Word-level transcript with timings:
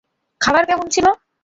খাবার 0.41 0.63
কেমন 0.65 0.87
ছিল? 0.89 1.05